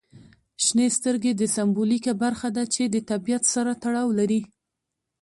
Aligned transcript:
شنې 0.63 0.87
سترګې 0.97 1.31
د 1.35 1.43
سمبولیکه 1.55 2.13
برخه 2.23 2.49
ده 2.55 2.63
چې 2.73 2.83
د 2.87 2.95
طبیعت 3.09 3.43
سره 3.53 3.71
تړاو 3.83 4.09
لري. 4.19 4.41